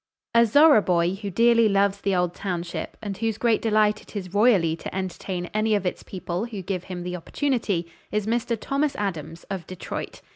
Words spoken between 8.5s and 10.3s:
Thomas Adams, of Detroit.